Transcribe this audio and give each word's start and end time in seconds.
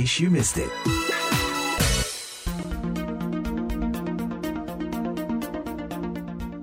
case 0.00 0.24
you 0.24 0.32
missed 0.32 0.56
it. 0.56 0.72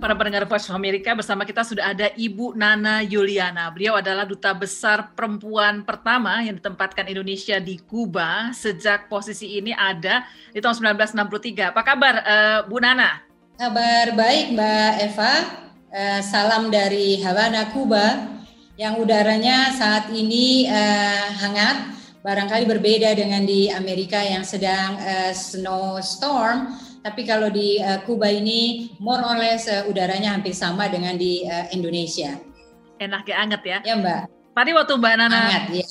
Para 0.02 0.16
pendengar 0.16 0.48
Voice 0.48 0.72
of 0.72 0.80
America 0.80 1.12
bersama 1.14 1.44
kita 1.44 1.68
sudah 1.68 1.92
ada 1.92 2.08
Ibu 2.16 2.56
Nana 2.56 3.04
Yuliana. 3.04 3.70
Beliau 3.76 4.00
adalah 4.00 4.24
duta 4.24 4.56
besar 4.56 5.12
perempuan 5.14 5.84
pertama 5.84 6.40
yang 6.42 6.56
ditempatkan 6.58 7.12
Indonesia 7.12 7.60
di 7.60 7.78
Kuba 7.78 8.56
sejak 8.56 9.12
posisi 9.12 9.60
ini 9.60 9.76
ada 9.76 10.24
di 10.56 10.64
tahun 10.64 10.96
1963. 10.98 11.76
Apa 11.76 11.82
kabar 11.84 12.14
uh, 12.24 12.60
Bu 12.66 12.80
Nana? 12.80 13.20
Kabar 13.60 14.16
baik 14.16 14.56
Mbak 14.56 14.94
Eva. 15.12 15.34
Uh, 15.88 16.22
salam 16.24 16.72
dari 16.72 17.20
Havana, 17.20 17.70
Kuba 17.76 18.32
yang 18.80 18.96
udaranya 19.02 19.76
saat 19.76 20.08
ini 20.16 20.72
uh, 20.72 21.26
hangat. 21.36 21.98
Barangkali 22.28 22.68
berbeda 22.68 23.16
dengan 23.16 23.48
di 23.48 23.72
Amerika 23.72 24.20
yang 24.20 24.44
sedang 24.44 25.00
uh, 25.00 25.32
snowstorm 25.32 26.76
tapi 27.00 27.24
kalau 27.24 27.48
di 27.48 27.80
uh, 27.80 28.04
Kuba 28.04 28.28
ini 28.28 28.92
more 29.00 29.24
or 29.24 29.40
less 29.40 29.72
uh, 29.72 29.88
udaranya 29.88 30.36
hampir 30.36 30.52
sama 30.52 30.92
dengan 30.92 31.16
di 31.16 31.48
uh, 31.48 31.72
Indonesia. 31.72 32.36
Enak 33.00 33.24
ya 33.32 33.36
anget 33.40 33.62
ya? 33.64 33.78
Ya 33.88 33.96
Mbak. 33.96 34.22
Tadi 34.52 34.72
waktu 34.76 34.94
Mbak 35.00 35.14
Nana 35.16 35.40
anget, 35.40 35.64
ya. 35.72 35.86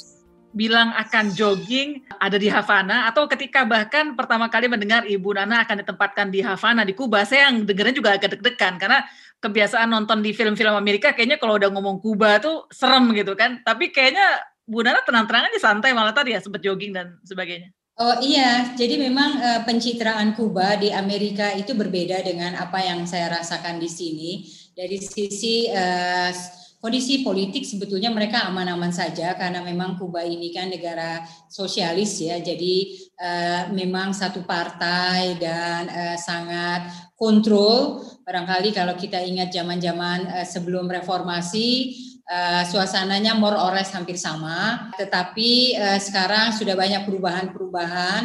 bilang 0.53 0.93
akan 0.93 1.33
jogging 1.33 2.05
ada 2.21 2.37
di 2.37 2.53
Havana 2.53 3.09
atau 3.09 3.25
ketika 3.33 3.65
bahkan 3.65 4.13
pertama 4.13 4.53
kali 4.53 4.69
mendengar 4.69 5.09
Ibu 5.09 5.41
Nana 5.41 5.65
akan 5.65 5.89
ditempatkan 5.89 6.29
di 6.29 6.45
Havana 6.45 6.85
di 6.85 6.93
Kuba, 6.93 7.25
saya 7.25 7.49
yang 7.49 7.65
dengarnya 7.65 7.97
juga 7.97 8.13
agak 8.13 8.37
deg-degan 8.37 8.77
karena 8.77 9.09
kebiasaan 9.41 9.89
nonton 9.89 10.21
di 10.21 10.37
film-film 10.37 10.77
Amerika 10.77 11.17
kayaknya 11.17 11.41
kalau 11.41 11.57
udah 11.57 11.73
ngomong 11.73 11.97
Kuba 12.05 12.45
tuh 12.45 12.69
serem 12.69 13.09
gitu 13.17 13.33
kan. 13.33 13.65
Tapi 13.65 13.89
kayaknya 13.89 14.37
Bu 14.67 14.83
Nana 14.83 14.99
tenang-tenang 15.07 15.47
aja 15.47 15.59
santai 15.63 15.95
malah 15.95 16.11
tadi 16.11 16.35
ya 16.35 16.43
sempat 16.43 16.59
jogging 16.59 16.91
dan 16.91 17.23
sebagainya. 17.23 17.71
Oh 17.97 18.21
iya, 18.21 18.77
jadi 18.77 19.01
memang 19.01 19.41
uh, 19.41 19.61
pencitraan 19.65 20.37
Kuba 20.37 20.77
di 20.77 20.93
Amerika 20.93 21.57
itu 21.57 21.73
berbeda 21.73 22.21
dengan 22.21 22.53
apa 22.53 22.85
yang 22.85 23.09
saya 23.09 23.41
rasakan 23.41 23.81
di 23.81 23.89
sini. 23.89 24.45
Dari 24.77 25.01
sisi 25.01 25.65
uh, 25.73 26.29
kondisi 26.77 27.25
politik 27.25 27.65
sebetulnya 27.65 28.13
mereka 28.13 28.45
aman-aman 28.53 28.93
saja 28.93 29.33
karena 29.33 29.65
memang 29.65 29.97
Kuba 29.97 30.21
ini 30.29 30.53
kan 30.53 30.69
negara 30.69 31.25
sosialis 31.49 32.21
ya, 32.21 32.37
jadi 32.37 32.75
uh, 33.17 33.63
memang 33.73 34.13
satu 34.13 34.45
partai 34.45 35.41
dan 35.41 35.89
uh, 35.89 36.17
sangat 36.21 36.93
kontrol. 37.17 38.05
Barangkali 38.29 38.77
kalau 38.77 38.93
kita 38.93 39.25
ingat 39.25 39.49
zaman-zaman 39.49 40.37
uh, 40.37 40.45
sebelum 40.45 40.85
reformasi 40.85 41.97
uh, 42.27 42.63
suasananya 42.67 43.39
more 43.39 43.55
or 43.55 43.73
less 43.75 43.95
hampir 43.95 44.19
sama, 44.19 44.91
tetapi 44.99 45.79
uh, 45.79 45.99
sekarang 46.03 46.53
sudah 46.55 46.75
banyak 46.75 47.07
perubahan-perubahan 47.07 48.23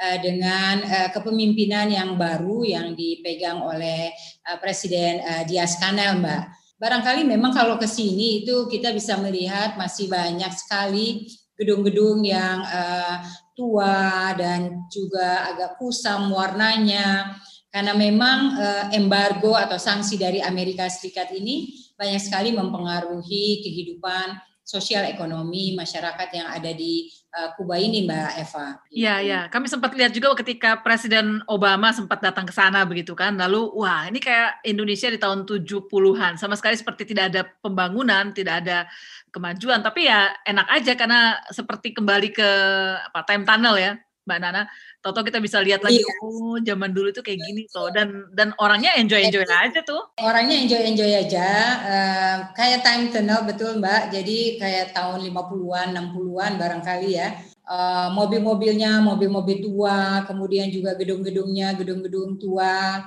uh, 0.00 0.18
dengan 0.20 0.82
uh, 0.82 1.08
kepemimpinan 1.12 1.92
yang 1.92 2.16
baru 2.16 2.64
yang 2.64 2.96
dipegang 2.96 3.60
oleh 3.60 4.12
uh, 4.48 4.56
Presiden 4.58 5.20
uh, 5.22 5.42
Diaz 5.44 5.76
Canel, 5.78 6.18
Mbak. 6.20 6.42
Barangkali 6.82 7.22
memang 7.22 7.54
kalau 7.54 7.78
ke 7.78 7.86
sini 7.86 8.42
itu 8.42 8.66
kita 8.66 8.90
bisa 8.90 9.14
melihat 9.22 9.78
masih 9.78 10.10
banyak 10.10 10.50
sekali 10.50 11.30
gedung-gedung 11.54 12.26
yang 12.26 12.58
uh, 12.66 13.22
tua 13.54 14.34
dan 14.34 14.82
juga 14.90 15.46
agak 15.54 15.78
kusam 15.78 16.32
warnanya 16.34 17.38
karena 17.70 17.94
memang 17.94 18.38
uh, 18.58 18.84
embargo 18.92 19.54
atau 19.54 19.78
sanksi 19.78 20.18
dari 20.18 20.42
Amerika 20.42 20.90
Serikat 20.90 21.30
ini 21.32 21.70
banyak 22.02 22.18
sekali 22.18 22.50
mempengaruhi 22.50 23.62
kehidupan 23.62 24.42
sosial 24.62 25.06
ekonomi 25.06 25.74
masyarakat 25.74 26.28
yang 26.34 26.48
ada 26.50 26.70
di 26.70 27.10
uh, 27.34 27.50
Kuba 27.58 27.78
ini 27.78 28.06
Mbak 28.06 28.30
Eva. 28.40 28.66
Iya, 28.90 29.14
iya. 29.20 29.40
Kami 29.50 29.66
sempat 29.66 29.90
lihat 29.94 30.14
juga 30.14 30.34
ketika 30.38 30.78
Presiden 30.82 31.42
Obama 31.50 31.90
sempat 31.90 32.22
datang 32.22 32.46
ke 32.46 32.54
sana 32.54 32.86
begitu 32.86 33.12
kan. 33.18 33.34
Lalu 33.34 33.74
wah, 33.74 34.06
ini 34.06 34.22
kayak 34.22 34.62
Indonesia 34.62 35.10
di 35.10 35.18
tahun 35.18 35.44
70-an. 35.44 36.38
Sama 36.38 36.54
sekali 36.54 36.78
seperti 36.78 37.10
tidak 37.10 37.34
ada 37.34 37.42
pembangunan, 37.58 38.30
tidak 38.30 38.62
ada 38.64 38.86
kemajuan, 39.34 39.82
tapi 39.82 40.06
ya 40.06 40.30
enak 40.46 40.68
aja 40.68 40.92
karena 40.94 41.40
seperti 41.48 41.96
kembali 41.96 42.30
ke 42.30 42.50
apa 43.10 43.20
time 43.26 43.48
tunnel 43.48 43.76
ya, 43.80 43.92
Mbak 44.22 44.38
Nana. 44.38 44.62
Toto 45.02 45.26
kita 45.26 45.42
bisa 45.42 45.58
lihat 45.58 45.82
lagi, 45.82 45.98
iya. 45.98 46.14
oh 46.22 46.54
zaman 46.62 46.94
dulu 46.94 47.10
tuh 47.10 47.26
kayak 47.26 47.42
gini 47.42 47.66
tuh 47.66 47.90
dan 47.90 48.30
dan 48.30 48.54
orangnya 48.62 48.94
enjoy 48.94 49.18
enjoy 49.18 49.42
aja 49.42 49.82
tuh. 49.82 50.14
Orangnya 50.22 50.62
enjoy 50.62 50.82
enjoy 50.94 51.10
aja, 51.10 51.48
uh, 51.82 52.36
kayak 52.54 52.86
time 52.86 53.10
tunnel 53.10 53.42
betul 53.42 53.82
mbak. 53.82 54.14
Jadi 54.14 54.62
kayak 54.62 54.94
tahun 54.94 55.26
50-an, 55.26 55.88
60-an 55.98 56.52
barangkali 56.54 57.10
ya. 57.18 57.34
Uh, 57.66 58.14
mobil-mobilnya 58.14 59.02
mobil-mobil 59.02 59.58
tua, 59.58 60.22
kemudian 60.26 60.70
juga 60.70 60.94
gedung-gedungnya 60.94 61.74
gedung-gedung 61.74 62.38
tua. 62.38 63.02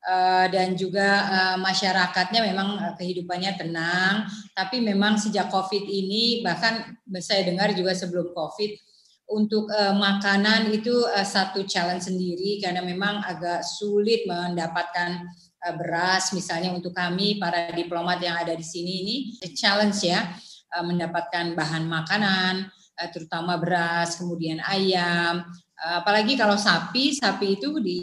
Uh, 0.00 0.48
dan 0.48 0.80
juga 0.80 1.28
uh, 1.28 1.56
masyarakatnya 1.60 2.40
memang 2.40 2.68
uh, 2.80 2.94
kehidupannya 2.96 3.52
tenang, 3.60 4.24
tapi 4.56 4.80
memang 4.80 5.20
sejak 5.20 5.52
COVID 5.52 5.84
ini 5.84 6.40
bahkan 6.40 6.96
saya 7.20 7.44
dengar 7.44 7.76
juga 7.76 7.92
sebelum 7.92 8.32
COVID 8.32 8.89
untuk 9.30 9.70
uh, 9.70 9.94
makanan 9.94 10.74
itu 10.74 11.06
uh, 11.06 11.22
satu 11.22 11.62
challenge 11.62 12.10
sendiri 12.10 12.58
karena 12.58 12.82
memang 12.82 13.22
agak 13.22 13.62
sulit 13.62 14.26
mendapatkan 14.26 15.22
uh, 15.62 15.74
beras. 15.78 16.34
Misalnya 16.34 16.74
untuk 16.74 16.90
kami 16.90 17.38
para 17.38 17.70
diplomat 17.70 18.18
yang 18.18 18.34
ada 18.34 18.58
di 18.58 18.66
sini 18.66 18.92
ini 19.06 19.16
challenge 19.54 20.02
ya 20.02 20.34
uh, 20.74 20.82
mendapatkan 20.82 21.54
bahan 21.54 21.86
makanan 21.86 22.66
uh, 22.98 23.08
terutama 23.14 23.54
beras 23.54 24.18
kemudian 24.18 24.58
ayam. 24.66 25.46
Uh, 25.80 26.02
apalagi 26.02 26.34
kalau 26.34 26.58
sapi 26.58 27.14
sapi 27.14 27.56
itu 27.56 27.78
di 27.78 27.96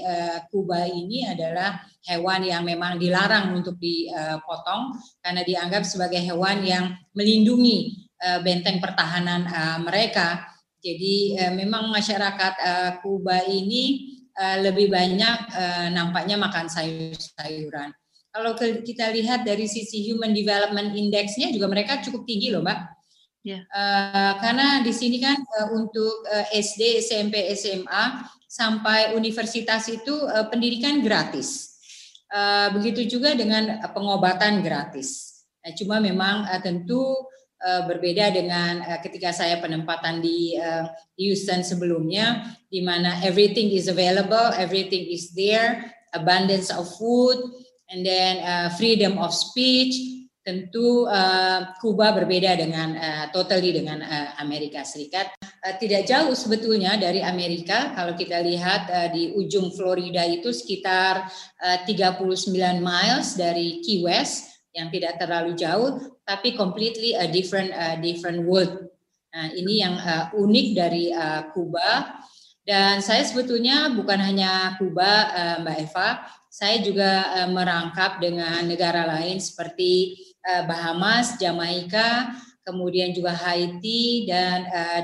uh, 0.00 0.48
Kuba 0.48 0.88
ini 0.88 1.28
adalah 1.28 1.76
hewan 2.08 2.40
yang 2.40 2.64
memang 2.64 2.96
dilarang 2.96 3.52
untuk 3.52 3.80
dipotong 3.80 4.92
karena 5.24 5.40
dianggap 5.40 5.88
sebagai 5.88 6.20
hewan 6.20 6.60
yang 6.60 6.92
melindungi 7.16 7.96
benteng 8.44 8.76
pertahanan 8.76 9.48
mereka 9.80 10.53
jadi 10.84 11.14
uh, 11.40 11.52
memang 11.56 11.88
masyarakat 11.88 12.54
uh, 12.60 12.90
Kuba 13.00 13.40
ini 13.48 14.12
uh, 14.36 14.60
lebih 14.60 14.92
banyak 14.92 15.38
uh, 15.56 15.88
nampaknya 15.88 16.36
makan 16.36 16.68
sayur-sayuran. 16.68 17.96
Kalau 18.34 18.52
kita 18.58 19.14
lihat 19.14 19.46
dari 19.46 19.64
sisi 19.64 20.04
Human 20.10 20.34
Development 20.34 20.92
Index-nya 20.92 21.54
juga 21.54 21.70
mereka 21.70 22.02
cukup 22.04 22.28
tinggi 22.28 22.52
loh, 22.52 22.60
Mbak. 22.60 22.78
Yeah. 23.46 23.62
Ya. 23.62 23.72
Uh, 23.72 24.32
karena 24.42 24.66
di 24.82 24.92
sini 24.92 25.22
kan 25.22 25.38
uh, 25.38 25.68
untuk 25.72 26.26
uh, 26.28 26.46
SD, 26.52 27.00
SMP, 27.00 27.46
SMA 27.54 28.26
sampai 28.50 29.14
universitas 29.14 29.86
itu 29.88 30.12
uh, 30.12 30.50
pendidikan 30.52 31.00
gratis. 31.00 31.78
Uh, 32.28 32.74
begitu 32.74 33.06
juga 33.06 33.32
dengan 33.38 33.78
pengobatan 33.94 34.60
gratis. 34.66 35.40
Nah, 35.62 35.72
cuma 35.78 36.02
memang 36.02 36.44
uh, 36.50 36.58
tentu 36.58 37.14
uh, 37.64 37.82
berbeda 37.88 38.30
dengan 38.30 38.84
uh, 38.84 39.00
ketika 39.00 39.32
saya 39.32 39.58
penempatan 39.58 40.20
di 40.20 40.54
uh, 40.60 40.84
Houston 41.16 41.64
sebelumnya, 41.64 42.52
di 42.68 42.84
mana 42.84 43.18
everything 43.24 43.72
is 43.72 43.88
available, 43.88 44.52
everything 44.60 45.08
is 45.08 45.32
there, 45.32 45.88
abundance 46.12 46.68
of 46.68 46.84
food, 47.00 47.40
and 47.88 48.04
then 48.04 48.44
uh, 48.44 48.68
freedom 48.76 49.16
of 49.16 49.32
speech. 49.32 50.12
Tentu 50.44 51.08
uh, 51.08 51.72
Kuba 51.80 52.12
berbeda 52.12 52.52
dengan 52.60 52.92
uh, 53.00 53.24
totally 53.32 53.72
dengan 53.72 54.04
uh, 54.04 54.36
Amerika 54.44 54.84
Serikat. 54.84 55.32
Uh, 55.40 55.72
tidak 55.80 56.04
jauh 56.04 56.36
sebetulnya 56.36 57.00
dari 57.00 57.24
Amerika. 57.24 57.96
Kalau 57.96 58.12
kita 58.12 58.44
lihat 58.44 58.82
uh, 58.92 59.08
di 59.08 59.32
ujung 59.32 59.72
Florida 59.72 60.20
itu 60.28 60.52
sekitar 60.52 61.32
uh, 61.64 61.78
39 61.88 62.28
miles 62.76 63.40
dari 63.40 63.80
Key 63.80 64.04
West 64.04 64.52
yang 64.76 64.92
tidak 64.92 65.16
terlalu 65.16 65.56
jauh, 65.56 66.13
tapi 66.24 66.56
completely 66.56 67.12
a 67.12 67.28
different 67.28 67.70
uh, 67.72 67.96
different 68.00 68.48
world. 68.48 68.88
Nah, 69.34 69.52
ini 69.52 69.84
yang 69.84 69.96
uh, 70.00 70.32
unik 70.32 70.66
dari 70.72 71.12
uh, 71.12 71.52
Kuba. 71.52 72.20
Dan 72.64 73.04
saya 73.04 73.20
sebetulnya 73.20 73.92
bukan 73.92 74.16
hanya 74.16 74.80
Kuba, 74.80 75.12
uh, 75.36 75.56
Mbak 75.60 75.76
Eva, 75.84 76.08
saya 76.48 76.80
juga 76.80 77.44
uh, 77.44 77.48
merangkap 77.52 78.22
dengan 78.24 78.64
negara 78.64 79.04
lain 79.04 79.36
seperti 79.36 80.16
uh, 80.48 80.64
Bahamas, 80.64 81.36
Jamaika, 81.36 82.32
kemudian 82.64 83.12
juga 83.12 83.36
Haiti 83.36 84.24
dan 84.24 84.64
uh, 84.70 85.02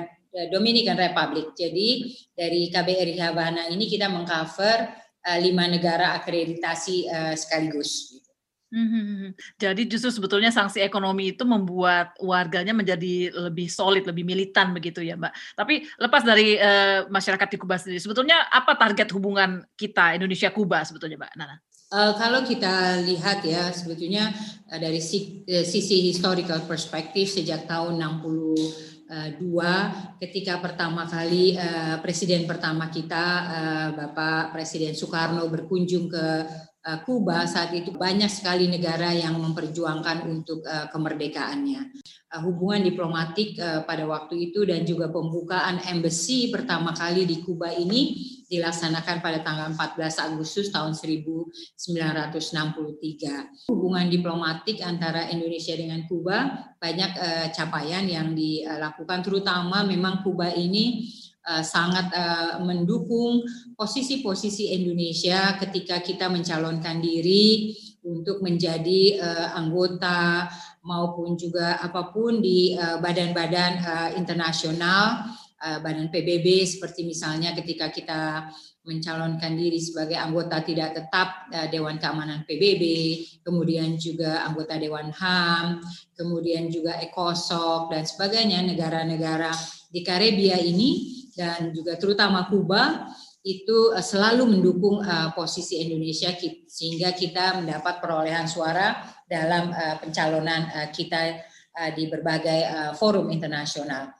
Dominican 0.48 0.96
Republic. 0.96 1.52
Jadi 1.58 2.14
dari 2.32 2.70
KBRI 2.70 3.18
Havana 3.18 3.66
ini 3.68 3.90
kita 3.90 4.08
mengcover 4.08 4.94
uh, 5.26 5.38
lima 5.42 5.66
negara 5.66 6.16
akreditasi 6.16 7.10
uh, 7.10 7.34
sekaligus. 7.36 8.09
Hmm, 8.70 9.34
jadi 9.58 9.82
justru 9.82 10.14
sebetulnya 10.14 10.54
sanksi 10.54 10.78
ekonomi 10.78 11.34
itu 11.34 11.42
membuat 11.42 12.14
warganya 12.22 12.70
menjadi 12.70 13.34
lebih 13.50 13.66
solid, 13.66 14.06
lebih 14.06 14.22
militan 14.22 14.70
begitu 14.70 15.02
ya, 15.02 15.18
Mbak. 15.18 15.58
Tapi 15.58 15.90
lepas 15.98 16.22
dari 16.22 16.54
uh, 16.54 17.10
masyarakat 17.10 17.50
di 17.50 17.58
Kuba 17.58 17.82
sendiri, 17.82 17.98
sebetulnya 17.98 18.46
apa 18.46 18.78
target 18.78 19.10
hubungan 19.10 19.66
kita 19.74 20.14
Indonesia-Kuba 20.14 20.86
sebetulnya, 20.86 21.18
Mbak 21.18 21.32
Nana? 21.34 21.56
Uh, 21.90 22.14
kalau 22.14 22.46
kita 22.46 23.02
lihat 23.02 23.42
ya, 23.42 23.74
sebetulnya 23.74 24.30
uh, 24.70 24.78
dari 24.78 25.02
si, 25.02 25.42
uh, 25.50 25.66
sisi 25.66 26.06
historical 26.06 26.62
perspektif 26.62 27.26
sejak 27.26 27.66
tahun 27.66 27.98
60 27.98 29.02
dua 29.42 29.90
ketika 30.22 30.62
pertama 30.62 31.02
kali 31.02 31.58
presiden 31.98 32.46
pertama 32.46 32.86
kita 32.94 33.42
Bapak 33.90 34.54
Presiden 34.54 34.94
Soekarno 34.94 35.50
berkunjung 35.50 36.06
ke 36.06 36.46
Kuba 36.80 37.44
saat 37.44 37.76
itu 37.76 37.92
banyak 37.92 38.32
sekali 38.32 38.64
negara 38.64 39.12
yang 39.12 39.36
memperjuangkan 39.36 40.24
untuk 40.24 40.64
uh, 40.64 40.88
kemerdekaannya. 40.88 41.92
Uh, 42.32 42.40
hubungan 42.48 42.88
diplomatik 42.88 43.60
pada 43.84 44.08
waktu 44.08 44.48
itu 44.48 44.64
dan 44.64 44.88
juga 44.88 45.12
pembukaan 45.12 45.76
embassy 45.84 46.48
pertama 46.48 46.96
kali 46.96 47.28
di 47.28 47.44
Kuba 47.44 47.68
ini 47.68 48.16
dilaksanakan 48.48 49.20
pada 49.20 49.44
tanggal 49.44 49.76
14 49.76 50.32
Agustus 50.32 50.72
tahun 50.72 50.96
1963. 50.96 53.68
Hubungan 53.68 54.08
diplomatik 54.08 54.80
antara 54.80 55.28
Indonesia 55.28 55.76
dengan 55.76 56.08
Kuba 56.08 56.64
banyak 56.80 57.12
capaian 57.54 58.08
yang 58.08 58.32
dilakukan 58.32 59.20
terutama 59.20 59.84
memang 59.84 60.24
Kuba 60.24 60.48
ini 60.56 61.12
uh, 61.50 61.64
sangat 61.66 62.14
uh, 62.14 62.62
mendukung 62.62 63.42
posisi-posisi 63.74 64.70
Indonesia 64.70 65.58
ketika 65.58 65.98
kita 65.98 66.30
mencalonkan 66.30 67.02
diri 67.02 67.74
untuk 68.06 68.38
menjadi 68.46 69.18
uh, 69.18 69.48
anggota 69.58 70.46
maupun 70.86 71.34
juga 71.34 71.82
apa 71.82 72.08
pun 72.14 72.40
di 72.40 72.72
badan-badan 72.72 73.84
internasional, 74.16 75.28
badan 75.60 76.08
PBB 76.08 76.64
seperti 76.64 77.04
misalnya 77.04 77.52
ketika 77.52 77.92
kita 77.92 78.48
mencalonkan 78.88 79.60
diri 79.60 79.76
sebagai 79.76 80.16
anggota 80.16 80.64
tidak 80.64 80.96
tetap 80.96 81.52
Dewan 81.68 82.00
Keamanan 82.00 82.48
PBB, 82.48 82.84
kemudian 83.44 84.00
juga 84.00 84.40
anggota 84.48 84.80
Dewan 84.80 85.12
HAM, 85.12 85.84
kemudian 86.16 86.72
juga 86.72 86.96
ECOSOC 86.96 87.92
dan 87.92 88.08
sebagainya 88.08 88.64
negara-negara 88.64 89.52
di 89.92 90.00
Karibia 90.00 90.56
ini 90.56 91.19
dan 91.34 91.70
juga 91.74 91.94
terutama 91.96 92.46
Kuba 92.48 93.10
itu 93.40 93.96
eh, 93.96 94.04
selalu 94.04 94.56
mendukung 94.56 95.00
uh, 95.00 95.32
posisi 95.32 95.80
Indonesia 95.80 96.28
sehingga 96.68 97.16
kita 97.16 97.60
mendapat 97.64 97.96
perolehan 97.98 98.44
suara 98.44 99.00
dalam 99.24 99.72
uh, 99.72 99.96
pencalonan 99.96 100.68
uh, 100.68 100.88
kita 100.92 101.40
uh, 101.80 101.90
di 101.96 102.04
berbagai 102.12 102.60
uh, 102.68 102.92
forum 102.92 103.32
internasional. 103.32 104.12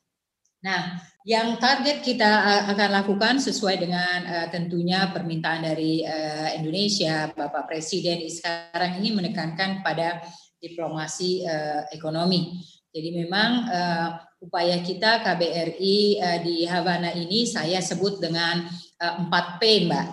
Nah, 0.61 1.01
yang 1.25 1.57
target 1.57 2.05
kita 2.05 2.65
akan 2.69 2.91
lakukan 3.01 3.41
sesuai 3.41 3.81
dengan 3.81 4.19
uh, 4.25 4.47
tentunya 4.53 5.09
permintaan 5.09 5.69
dari 5.69 6.05
uh, 6.05 6.53
Indonesia, 6.57 7.33
Bapak 7.33 7.69
Presiden 7.69 8.25
sekarang 8.29 9.01
ini 9.01 9.13
menekankan 9.13 9.81
pada 9.81 10.21
diplomasi 10.61 11.45
uh, 11.45 11.89
ekonomi. 11.93 12.61
Jadi 12.91 13.23
memang 13.23 13.71
uh, 13.71 14.19
upaya 14.43 14.83
kita 14.83 15.23
KBRI 15.23 16.19
uh, 16.19 16.27
eh, 16.27 16.39
di 16.43 16.57
Havana 16.67 17.15
ini 17.15 17.47
saya 17.47 17.79
sebut 17.79 18.19
dengan 18.19 18.67
uh, 18.99 19.15
4P, 19.31 19.63
Mbak. 19.87 20.07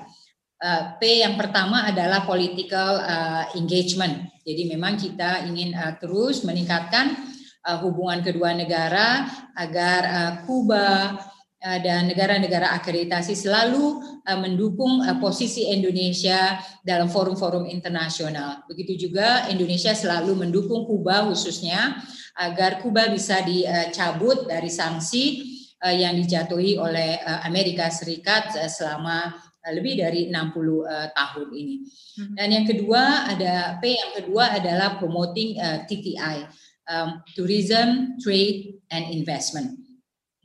Uh, 0.57 0.81
P 0.97 1.21
yang 1.21 1.37
pertama 1.37 1.89
adalah 1.89 2.25
political 2.25 3.01
uh, 3.01 3.49
engagement. 3.57 4.29
Jadi 4.45 4.69
memang 4.69 4.97
kita 4.97 5.45
ingin 5.49 5.73
uh, 5.73 5.97
terus 5.97 6.45
meningkatkan 6.45 7.17
uh, 7.65 7.77
hubungan 7.81 8.21
kedua 8.21 8.53
negara 8.53 9.25
agar 9.57 10.01
uh, 10.05 10.33
Kuba 10.45 11.17
dan 11.83 12.07
negara-negara 12.07 12.71
akreditasi 12.79 13.35
selalu 13.35 13.99
uh, 14.23 14.39
mendukung 14.39 15.03
uh, 15.03 15.17
posisi 15.19 15.67
Indonesia 15.67 16.61
dalam 16.85 17.11
forum-forum 17.11 17.67
internasional. 17.67 18.63
Begitu 18.71 19.09
juga 19.09 19.51
Indonesia 19.51 19.91
selalu 19.91 20.47
mendukung 20.47 20.87
Kuba 20.87 21.27
khususnya 21.27 21.99
agar 22.37 22.79
Kuba 22.85 23.09
bisa 23.09 23.41
dicabut 23.41 24.45
dari 24.45 24.69
sanksi 24.69 25.23
eh, 25.81 25.95
yang 26.05 26.13
dijatuhi 26.13 26.77
oleh 26.77 27.17
eh, 27.17 27.39
Amerika 27.49 27.89
Serikat 27.89 28.53
eh, 28.61 28.69
selama 28.69 29.33
lebih 29.67 29.99
dari 29.99 30.31
60 30.31 31.11
tahun 31.11 31.47
ini. 31.51 31.75
Hmm. 32.15 32.33
Dan 32.39 32.47
yang 32.55 32.63
kedua 32.71 33.27
ada 33.27 33.75
P 33.83 33.99
yang 33.99 34.15
kedua 34.15 34.55
adalah 34.55 34.95
promoting 34.95 35.59
TTI, 35.59 36.47
um, 36.87 37.19
tourism, 37.35 38.15
trade 38.15 38.79
and 38.95 39.11
investment. 39.11 39.86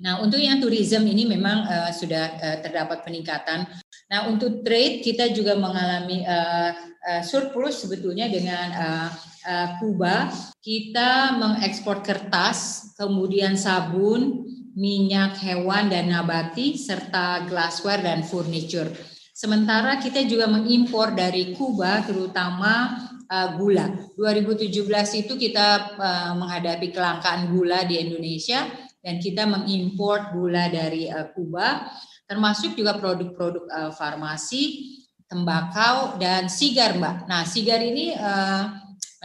Nah, 0.00 0.24
untuk 0.24 0.40
yang 0.40 0.58
tourism 0.58 1.04
ini 1.04 1.28
memang 1.28 1.68
uh, 1.68 1.90
sudah 1.92 2.24
uh, 2.40 2.58
terdapat 2.64 3.04
peningkatan. 3.04 3.68
Nah, 4.08 4.28
untuk 4.28 4.64
trade 4.64 5.04
kita 5.04 5.30
juga 5.30 5.56
mengalami 5.56 6.24
uh, 6.24 6.70
uh, 7.00 7.22
surplus 7.22 7.84
sebetulnya 7.84 8.28
dengan 8.32 8.66
uh, 8.72 9.08
uh, 9.46 9.68
Kuba, 9.78 10.32
kita 10.62 11.36
mengekspor 11.38 12.00
kertas, 12.00 12.90
kemudian 12.98 13.54
sabun, 13.54 14.48
minyak 14.72 15.36
hewan 15.44 15.92
dan 15.92 16.08
nabati, 16.08 16.80
serta 16.80 17.44
glassware 17.46 18.00
dan 18.00 18.24
furniture. 18.24 18.88
Sementara 19.32 19.96
kita 19.96 20.22
juga 20.28 20.46
mengimpor 20.46 21.16
dari 21.16 21.56
Kuba, 21.56 22.04
terutama 22.04 23.00
uh, 23.32 23.48
gula. 23.56 23.88
2017 24.14 25.24
itu 25.24 25.34
kita 25.40 25.96
uh, 25.96 26.32
menghadapi 26.36 26.92
kelangkaan 26.92 27.48
gula 27.48 27.82
di 27.88 27.96
Indonesia 27.96 28.68
dan 29.02 29.18
kita 29.18 29.44
mengimpor 29.44 30.30
gula 30.32 30.70
dari 30.70 31.10
uh, 31.10 31.28
Kuba, 31.34 31.90
termasuk 32.30 32.78
juga 32.78 32.96
produk-produk 32.96 33.66
uh, 33.66 33.90
farmasi, 33.92 34.94
tembakau 35.26 36.16
dan 36.22 36.46
sigar, 36.46 36.94
Mbak. 36.96 37.26
Nah, 37.26 37.42
sigar 37.42 37.82
ini 37.82 38.14
uh, 38.14 38.70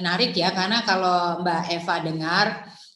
menarik 0.01 0.33
ya 0.33 0.51
karena 0.51 0.81
kalau 0.81 1.45
Mbak 1.45 1.63
Eva 1.77 1.95
dengar 2.01 2.45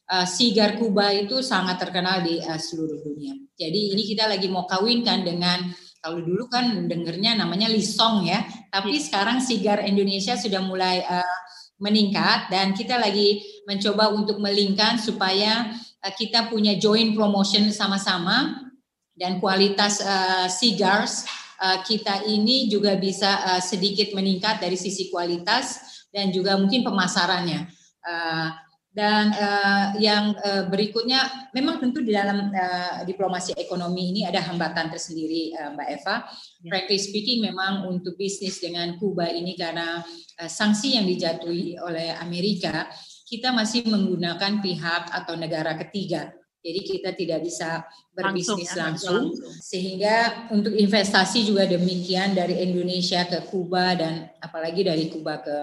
uh, 0.10 0.26
sigar 0.26 0.76
Kuba 0.76 1.14
itu 1.14 1.46
sangat 1.46 1.78
terkenal 1.78 2.26
di 2.26 2.42
uh, 2.42 2.58
seluruh 2.58 3.00
dunia. 3.06 3.38
Jadi 3.56 3.94
ini 3.94 4.04
kita 4.10 4.26
lagi 4.26 4.50
mau 4.50 4.66
kawinkan 4.66 5.22
dengan 5.22 5.70
kalau 6.02 6.18
dulu 6.18 6.50
kan 6.50 6.90
dengernya 6.90 7.38
namanya 7.38 7.70
lisong 7.70 8.26
ya, 8.26 8.42
tapi 8.74 8.98
iya. 8.98 9.06
sekarang 9.06 9.38
sigar 9.38 9.86
Indonesia 9.86 10.34
sudah 10.34 10.58
mulai 10.66 11.06
uh, 11.06 11.38
meningkat 11.78 12.50
dan 12.50 12.74
kita 12.74 12.98
lagi 12.98 13.42
mencoba 13.70 14.10
untuk 14.10 14.42
melingkan 14.42 14.98
supaya 14.98 15.70
kita 16.10 16.50
punya 16.50 16.74
joint 16.82 17.14
promotion 17.14 17.70
sama-sama 17.70 18.66
dan 19.14 19.38
kualitas 19.38 20.02
uh, 20.02 20.50
cigars 20.50 21.30
uh, 21.62 21.86
kita 21.86 22.26
ini 22.26 22.66
juga 22.66 22.98
bisa 22.98 23.30
uh, 23.54 23.62
sedikit 23.62 24.10
meningkat 24.18 24.58
dari 24.58 24.74
sisi 24.74 25.14
kualitas 25.14 25.78
dan 26.10 26.34
juga 26.34 26.58
mungkin 26.58 26.82
pemasarannya. 26.82 27.70
Uh, 28.02 28.50
dan 28.92 29.32
uh, 29.32 29.96
yang 30.04 30.36
uh, 30.44 30.68
berikutnya, 30.68 31.48
memang 31.56 31.80
tentu 31.80 32.04
di 32.04 32.12
dalam 32.12 32.52
uh, 32.52 33.08
diplomasi 33.08 33.56
ekonomi 33.56 34.12
ini 34.12 34.22
ada 34.28 34.44
hambatan 34.44 34.92
tersendiri, 34.92 35.56
uh, 35.56 35.72
Mbak 35.72 35.88
Eva. 35.96 36.16
Ya. 36.60 36.70
Frankly 36.76 37.00
speaking, 37.00 37.40
memang 37.40 37.88
untuk 37.88 38.20
bisnis 38.20 38.60
dengan 38.60 39.00
Kuba 39.00 39.32
ini 39.32 39.56
karena 39.56 40.04
uh, 40.44 40.50
sanksi 40.52 41.00
yang 41.00 41.08
dijatuhi 41.08 41.80
oleh 41.80 42.20
Amerika, 42.20 42.92
kita 43.32 43.56
masih 43.56 43.88
menggunakan 43.88 44.60
pihak 44.60 45.08
atau 45.16 45.40
negara 45.40 45.80
ketiga 45.80 46.36
jadi 46.62 46.80
kita 46.86 47.10
tidak 47.18 47.40
bisa 47.42 47.82
berbisnis 48.14 48.70
langsung, 48.78 48.78
ya, 48.78 48.86
langsung, 48.86 49.24
sehingga 49.58 50.18
untuk 50.54 50.78
investasi 50.78 51.50
juga 51.50 51.66
demikian 51.66 52.38
dari 52.38 52.62
Indonesia 52.62 53.26
ke 53.26 53.50
Kuba 53.50 53.98
dan 53.98 54.30
apalagi 54.38 54.86
dari 54.86 55.10
Kuba 55.10 55.42
ke 55.42 55.58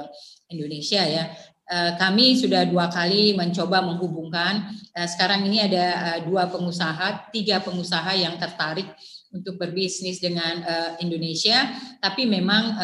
Indonesia 0.51 0.99
ya. 1.07 1.31
Eh, 1.69 1.93
kami 2.01 2.35
sudah 2.35 2.67
dua 2.67 2.91
kali 2.91 3.39
mencoba 3.39 3.79
menghubungkan. 3.79 4.75
Eh, 4.91 5.07
sekarang 5.07 5.47
ini 5.47 5.63
ada 5.63 6.19
eh, 6.19 6.21
dua 6.27 6.51
pengusaha, 6.51 7.31
tiga 7.31 7.63
pengusaha 7.63 8.19
yang 8.19 8.35
tertarik 8.35 8.91
untuk 9.29 9.61
berbisnis 9.61 10.25
dengan 10.25 10.65
Indonesia, 11.05 11.69
tapi 12.01 12.25
memang 12.25 12.81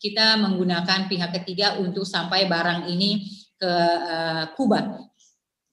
kita 0.00 0.40
menggunakan 0.40 1.12
pihak 1.12 1.28
ketiga 1.36 1.76
untuk 1.76 2.08
sampai 2.08 2.48
barang 2.48 2.88
ini 2.88 3.43
ke 3.64 3.74
Kuba 4.60 5.00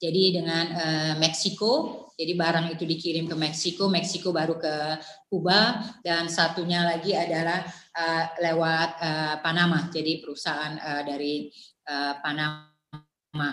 jadi 0.02 0.42
dengan 0.42 0.66
uh, 0.74 1.14
Meksiko, 1.22 2.02
jadi 2.18 2.34
barang 2.34 2.74
itu 2.74 2.82
dikirim 2.82 3.30
ke 3.30 3.38
Meksiko, 3.38 3.86
Meksiko 3.86 4.34
baru 4.34 4.58
ke 4.58 4.98
Kuba, 5.30 5.78
dan 6.02 6.26
satunya 6.26 6.82
lagi 6.82 7.14
adalah 7.14 7.62
uh, 7.94 8.24
lewat 8.42 8.90
uh, 8.98 9.34
Panama, 9.46 9.86
jadi 9.94 10.18
perusahaan 10.18 10.74
uh, 10.74 11.02
dari 11.06 11.46
uh, 11.86 12.18
Panama. 12.18 13.48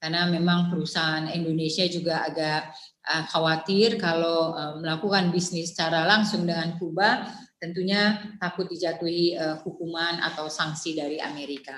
Karena 0.00 0.24
memang 0.32 0.72
perusahaan 0.72 1.28
Indonesia 1.28 1.84
juga 1.84 2.24
agak 2.24 2.72
uh, 3.04 3.24
khawatir 3.28 4.00
kalau 4.00 4.56
uh, 4.56 4.80
melakukan 4.80 5.28
bisnis 5.28 5.76
secara 5.76 6.08
langsung 6.08 6.48
dengan 6.48 6.80
Kuba, 6.80 7.28
tentunya 7.60 8.16
takut 8.40 8.64
dijatuhi 8.72 9.36
uh, 9.36 9.60
hukuman 9.60 10.16
atau 10.32 10.48
sanksi 10.48 10.96
dari 10.96 11.20
Amerika. 11.20 11.76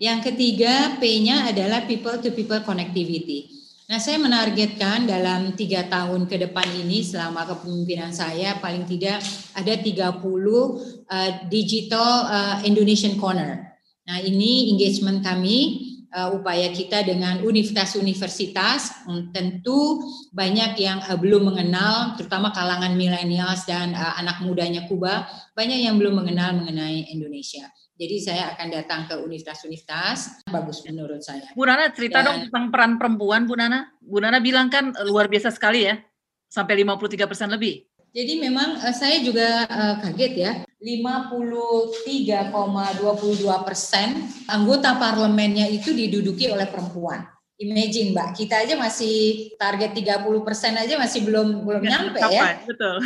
Yang 0.00 0.32
ketiga, 0.32 0.96
P-nya 0.96 1.52
adalah 1.52 1.84
people 1.84 2.16
to 2.24 2.32
people 2.32 2.56
connectivity. 2.64 3.52
Nah, 3.84 4.00
saya 4.00 4.16
menargetkan 4.16 5.04
dalam 5.04 5.52
tiga 5.52 5.84
tahun 5.92 6.24
ke 6.24 6.48
depan 6.48 6.64
ini 6.72 7.04
selama 7.04 7.44
kepemimpinan 7.44 8.08
saya 8.08 8.56
paling 8.62 8.88
tidak 8.88 9.20
ada 9.52 9.74
30 9.76 10.24
uh, 10.24 11.30
digital 11.52 12.10
uh, 12.32 12.56
Indonesian 12.64 13.20
Corner. 13.20 13.76
Nah, 14.08 14.24
ini 14.24 14.72
engagement 14.72 15.20
kami 15.20 15.89
uh, 16.14 16.34
upaya 16.34 16.70
kita 16.70 17.06
dengan 17.06 17.42
universitas-universitas. 17.42 19.06
Um, 19.06 19.30
tentu 19.30 20.02
banyak 20.34 20.78
yang 20.78 20.98
uh, 21.06 21.18
belum 21.18 21.50
mengenal, 21.54 22.18
terutama 22.18 22.50
kalangan 22.54 22.94
milenials 22.94 23.66
dan 23.66 23.94
uh, 23.94 24.18
anak 24.18 24.42
mudanya 24.42 24.86
Kuba, 24.86 25.26
banyak 25.54 25.86
yang 25.86 25.96
belum 25.98 26.22
mengenal 26.22 26.58
mengenai 26.58 27.10
Indonesia. 27.10 27.66
Jadi 28.00 28.16
saya 28.16 28.56
akan 28.56 28.68
datang 28.72 29.00
ke 29.12 29.14
universitas-universitas, 29.20 30.40
bagus 30.48 30.80
menurut 30.88 31.20
saya. 31.20 31.52
Bu 31.52 31.68
Nana 31.68 31.92
cerita 31.92 32.24
dan, 32.24 32.26
dong 32.32 32.38
tentang 32.48 32.66
peran 32.72 32.92
perempuan, 32.96 33.44
Bu 33.44 33.60
Nana. 33.60 33.92
Bu 34.00 34.24
Nana 34.24 34.40
bilang 34.40 34.72
kan 34.72 34.96
luar 35.04 35.28
biasa 35.28 35.52
sekali 35.52 35.84
ya, 35.84 36.00
sampai 36.48 36.80
53 36.80 37.28
persen 37.28 37.52
lebih. 37.52 37.89
Jadi 38.10 38.42
memang 38.42 38.82
uh, 38.82 38.94
saya 38.94 39.22
juga 39.22 39.70
uh, 39.70 40.02
kaget 40.02 40.34
ya, 40.34 40.52
53,22 40.82 43.46
persen 43.62 44.26
anggota 44.50 44.98
parlemennya 44.98 45.70
itu 45.70 45.94
diduduki 45.94 46.50
oleh 46.50 46.66
perempuan. 46.66 47.22
Imagine 47.60 48.16
Mbak, 48.16 48.40
kita 48.40 48.64
aja 48.64 48.74
masih 48.74 49.52
target 49.60 49.92
30 49.92 50.24
persen 50.40 50.72
aja 50.80 50.96
masih 50.96 51.28
belum 51.28 51.68
belum 51.68 51.82
ya, 51.84 51.90
nyampe 51.92 52.18
ya. 52.32 52.56
Betul. 52.64 52.96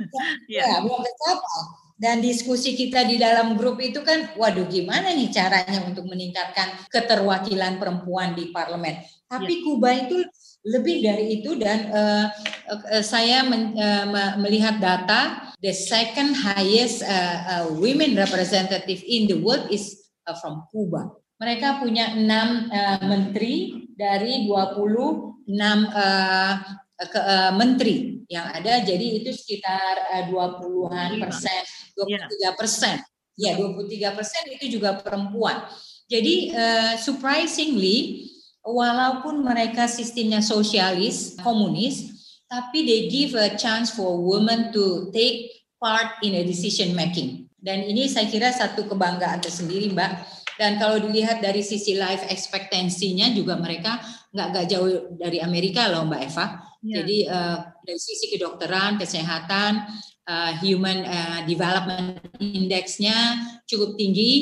ya, 0.52 0.62
ya, 0.68 0.74
belum 0.84 1.00
tercapai. 1.00 1.60
Dan 1.96 2.18
diskusi 2.18 2.74
kita 2.74 3.06
di 3.06 3.16
dalam 3.16 3.54
grup 3.54 3.78
itu 3.80 4.04
kan, 4.04 4.36
waduh 4.36 4.68
gimana 4.68 5.14
nih 5.14 5.32
caranya 5.32 5.80
untuk 5.86 6.04
meningkatkan 6.04 6.76
keterwakilan 6.92 7.80
perempuan 7.80 8.36
di 8.36 8.52
parlemen. 8.52 9.00
Tapi 9.30 9.52
ya. 9.58 9.62
Kuba 9.64 9.90
itu 9.96 10.18
lebih 10.62 11.02
dari 11.02 11.42
itu 11.42 11.58
dan 11.58 11.90
uh, 11.90 12.26
uh, 12.70 13.02
saya 13.02 13.42
men, 13.42 13.74
uh, 13.74 14.38
melihat 14.38 14.78
data 14.78 15.50
the 15.58 15.74
second 15.74 16.38
highest 16.38 17.02
uh, 17.02 17.38
uh, 17.46 17.64
women 17.78 18.14
representative 18.14 19.02
in 19.02 19.26
the 19.26 19.38
world 19.42 19.66
is 19.74 19.98
uh, 20.30 20.34
from 20.38 20.62
Cuba. 20.70 21.10
Mereka 21.42 21.82
punya 21.82 22.14
enam 22.14 22.70
uh, 22.70 23.02
menteri 23.02 23.86
dari 23.98 24.46
26 24.46 25.50
uh, 25.50 26.54
ke, 27.02 27.18
uh, 27.18 27.52
menteri 27.58 28.22
yang 28.30 28.46
ada, 28.54 28.86
jadi 28.86 29.22
itu 29.22 29.34
sekitar 29.34 30.14
uh, 30.14 30.24
20-an 30.30 31.18
persen, 31.18 31.62
23 31.98 32.54
persen. 32.54 32.96
Ya, 33.34 33.58
23 33.58 34.14
persen 34.14 34.42
itu 34.54 34.78
juga 34.78 34.94
perempuan. 35.02 35.66
Jadi 36.06 36.54
uh, 36.54 36.94
surprisingly, 37.00 38.28
walaupun 38.62 39.42
mereka 39.42 39.90
sistemnya 39.90 40.40
sosialis, 40.42 41.36
komunis, 41.42 42.10
tapi 42.46 42.86
they 42.86 43.00
give 43.10 43.34
a 43.34 43.54
chance 43.58 43.90
for 43.90 44.18
women 44.22 44.70
to 44.70 45.10
take 45.10 45.50
part 45.82 46.18
in 46.22 46.38
a 46.38 46.42
decision 46.46 46.94
making. 46.94 47.50
Dan 47.62 47.86
ini 47.86 48.10
saya 48.10 48.26
kira 48.26 48.50
satu 48.50 48.90
kebanggaan 48.90 49.38
tersendiri, 49.38 49.94
Mbak. 49.94 50.41
Dan 50.58 50.76
kalau 50.76 51.00
dilihat 51.00 51.40
dari 51.40 51.64
sisi 51.64 51.96
life 51.96 52.28
expectancy-nya 52.28 53.32
juga 53.32 53.56
mereka 53.56 54.00
nggak 54.32 54.46
nggak 54.52 54.66
jauh 54.68 54.90
dari 55.16 55.38
Amerika 55.40 55.88
loh, 55.92 56.08
Mbak 56.08 56.22
Eva. 56.28 56.46
Yeah. 56.82 56.94
Jadi 57.02 57.16
uh, 57.30 57.58
dari 57.84 58.00
sisi 58.00 58.26
kedokteran, 58.32 58.98
kesehatan, 58.98 59.86
uh, 60.26 60.52
human 60.60 61.04
uh, 61.06 61.40
development 61.46 62.18
index-nya 62.42 63.38
cukup 63.68 63.94
tinggi, 63.94 64.32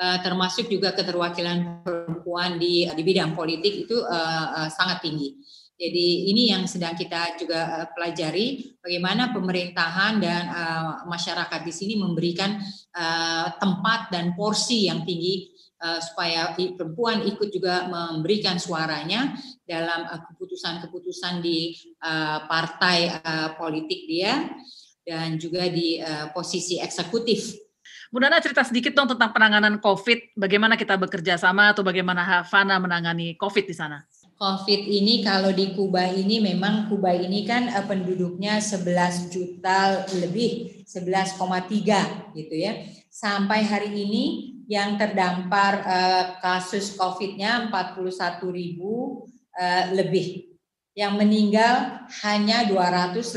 uh, 0.00 0.18
termasuk 0.24 0.70
juga 0.72 0.96
keterwakilan 0.96 1.84
perempuan 1.84 2.56
di 2.56 2.88
di 2.88 3.02
bidang 3.02 3.36
politik 3.36 3.86
itu 3.88 4.00
uh, 4.02 4.46
uh, 4.64 4.68
sangat 4.72 5.04
tinggi. 5.04 5.36
Jadi 5.82 6.30
ini 6.30 6.54
yang 6.54 6.70
sedang 6.70 6.94
kita 6.94 7.34
juga 7.42 7.90
pelajari 7.90 8.78
bagaimana 8.78 9.34
pemerintahan 9.34 10.22
dan 10.22 10.42
uh, 10.46 11.02
masyarakat 11.10 11.60
di 11.66 11.72
sini 11.74 11.94
memberikan 11.98 12.62
uh, 12.94 13.50
tempat 13.58 14.14
dan 14.14 14.30
porsi 14.38 14.86
yang 14.86 15.02
tinggi 15.02 15.51
supaya 15.82 16.54
perempuan 16.54 17.26
ikut 17.26 17.50
juga 17.50 17.90
memberikan 17.90 18.54
suaranya 18.58 19.34
dalam 19.66 20.06
keputusan-keputusan 20.06 21.34
uh, 21.38 21.42
di 21.42 21.74
uh, 21.98 22.46
partai 22.46 23.18
politik 23.58 24.06
dia 24.06 24.46
dan 25.02 25.34
juga 25.34 25.66
di 25.66 25.98
posisi 26.30 26.78
eksekutif. 26.78 27.58
Bu 28.12 28.20
Nana 28.20 28.38
cerita 28.44 28.60
sedikit 28.62 28.92
dong 28.92 29.08
tentang 29.08 29.32
penanganan 29.32 29.80
COVID, 29.80 30.36
bagaimana 30.36 30.76
kita 30.76 31.00
bekerja 31.00 31.40
sama 31.40 31.72
atau 31.72 31.80
bagaimana 31.80 32.20
Havana 32.22 32.76
menangani 32.76 33.34
COVID 33.40 33.64
di 33.64 33.74
sana? 33.74 34.04
COVID 34.42 34.82
ini 34.90 35.22
kalau 35.22 35.54
di 35.54 35.70
Kuba 35.72 36.10
ini 36.10 36.42
memang 36.42 36.90
Kuba 36.92 37.14
ini 37.14 37.46
kan 37.46 37.72
penduduknya 37.86 38.58
11 38.58 39.30
juta 39.30 40.02
lebih, 40.18 40.82
11,3 40.84 42.34
gitu 42.36 42.54
ya. 42.58 42.84
Sampai 43.06 43.62
hari 43.62 43.94
ini 43.94 44.51
yang 44.66 44.98
terdampar 44.98 45.82
uh, 45.82 46.24
kasus 46.38 46.94
COVID-nya 46.94 47.70
41 47.70 48.42
ribu 48.50 49.26
uh, 49.56 49.84
lebih. 49.94 50.54
Yang 50.92 51.12
meninggal 51.24 52.04
hanya 52.20 52.68
282 52.68 53.32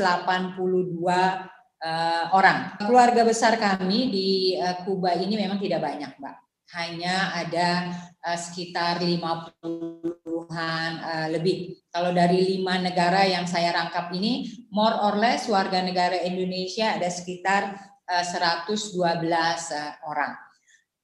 uh, 1.82 2.24
orang. 2.36 2.76
Keluarga 2.80 3.24
besar 3.24 3.56
kami 3.56 4.12
di 4.12 4.28
uh, 4.60 4.84
Kuba 4.84 5.16
ini 5.16 5.36
memang 5.40 5.56
tidak 5.60 5.80
banyak, 5.80 6.12
Mbak. 6.20 6.36
Hanya 6.76 7.30
ada 7.32 7.94
uh, 8.26 8.38
sekitar 8.38 8.98
50-an 9.00 10.90
uh, 11.00 11.28
lebih. 11.32 11.78
Kalau 11.88 12.12
dari 12.12 12.58
lima 12.58 12.76
negara 12.82 13.24
yang 13.24 13.46
saya 13.48 13.72
rangkap 13.72 14.12
ini, 14.12 14.50
more 14.68 14.98
or 15.00 15.16
less 15.16 15.48
warga 15.48 15.80
negara 15.80 16.20
Indonesia 16.26 16.92
ada 16.98 17.08
sekitar 17.08 17.72
uh, 18.10 18.24
112 18.24 18.92
uh, 18.92 19.92
orang. 20.04 20.45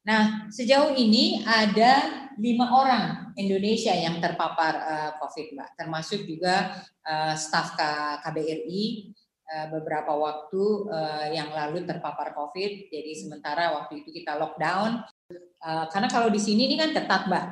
Nah, 0.02 0.50
sejauh 0.50 0.94
ini 0.98 1.46
ada 1.46 2.26
lima 2.38 2.66
orang 2.74 3.04
Indonesia 3.38 3.94
yang 3.94 4.18
terpapar 4.18 4.72
uh, 4.74 5.10
COVID, 5.22 5.54
Mbak, 5.54 5.70
termasuk 5.78 6.26
juga 6.26 6.74
uh, 7.06 7.34
staf 7.38 7.78
KBRI 8.22 9.14
beberapa 9.68 10.16
waktu 10.16 10.64
yang 11.36 11.52
lalu 11.52 11.84
terpapar 11.84 12.32
COVID. 12.32 12.88
Jadi 12.88 13.12
sementara 13.12 13.76
waktu 13.76 14.00
itu 14.00 14.08
kita 14.08 14.40
lockdown, 14.40 15.04
Uh, 15.62 15.86
karena 15.94 16.10
kalau 16.10 16.26
di 16.26 16.42
sini 16.42 16.66
ini 16.66 16.74
kan 16.74 16.90
ketat, 16.90 17.30
Mbak. 17.30 17.46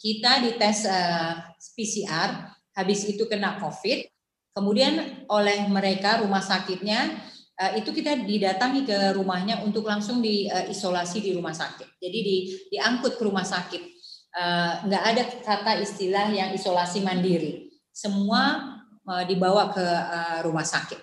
Kita 0.00 0.42
dites 0.42 0.88
uh, 0.90 1.54
PCR, 1.78 2.50
habis 2.74 3.06
itu 3.06 3.22
kena 3.30 3.60
COVID, 3.62 4.10
kemudian 4.56 5.22
oleh 5.30 5.68
mereka 5.70 6.24
rumah 6.24 6.42
sakitnya 6.42 7.22
uh, 7.60 7.72
itu 7.76 7.92
kita 7.92 8.24
didatangi 8.24 8.88
ke 8.88 9.12
rumahnya 9.12 9.60
untuk 9.60 9.84
langsung 9.84 10.24
diisolasi 10.24 11.20
uh, 11.20 11.24
di 11.28 11.30
rumah 11.36 11.52
sakit. 11.52 12.00
Jadi 12.00 12.18
di, 12.24 12.36
diangkut 12.72 13.20
ke 13.20 13.22
rumah 13.22 13.44
sakit. 13.44 13.82
Uh, 14.30 14.86
nggak 14.88 15.02
ada 15.04 15.22
kata 15.44 15.72
istilah 15.84 16.32
yang 16.32 16.56
isolasi 16.56 17.04
mandiri. 17.04 17.68
Semua 17.92 18.72
uh, 19.04 19.24
dibawa 19.28 19.68
ke 19.74 19.84
uh, 19.84 20.38
rumah 20.48 20.64
sakit. 20.64 20.96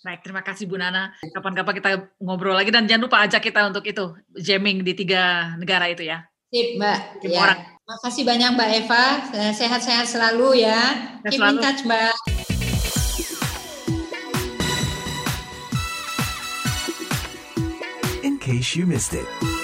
Baik, 0.00 0.24
terima 0.24 0.40
kasih 0.40 0.64
Bu 0.64 0.80
Nana. 0.80 1.12
Kapan-kapan 1.20 1.74
kita 1.76 1.90
ngobrol 2.16 2.56
lagi 2.56 2.72
dan 2.72 2.88
jangan 2.88 3.04
lupa 3.04 3.20
ajak 3.20 3.52
kita 3.52 3.68
untuk 3.68 3.84
itu 3.84 4.16
jamming 4.32 4.80
di 4.80 4.96
tiga 4.96 5.52
negara 5.60 5.92
itu 5.92 6.08
ya. 6.08 6.24
Sip, 6.48 6.80
Mbak. 6.80 6.98
Tim 7.20 7.30
ya. 7.36 7.38
orang. 7.44 7.58
Makasih 7.84 8.24
banyak 8.24 8.48
Mbak 8.56 8.70
Eva. 8.80 9.04
Sehat-sehat 9.52 10.08
selalu 10.08 10.64
ya. 10.64 10.80
Keep 11.28 11.36
selalu. 11.36 11.60
in 11.60 11.60
touch, 11.60 11.80
Mbak. 11.84 12.59
Case 18.50 18.74
you 18.74 18.84
missed 18.84 19.14
it. 19.14 19.59